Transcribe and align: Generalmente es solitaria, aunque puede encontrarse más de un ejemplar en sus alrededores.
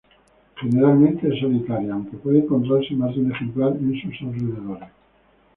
Generalmente 0.59 1.27
es 1.31 1.39
solitaria, 1.39 1.93
aunque 1.93 2.17
puede 2.17 2.39
encontrarse 2.39 2.95
más 2.95 3.13
de 3.13 3.21
un 3.21 3.31
ejemplar 3.33 3.73
en 3.73 4.01
sus 4.01 4.19
alrededores. 4.27 4.89